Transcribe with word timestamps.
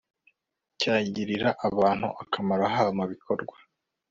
cyagirira 0.79 1.49
abantu 1.67 2.07
akamaro 2.23 2.63
haba 2.73 2.91
mu 2.97 3.05
bikorwa 3.11 3.55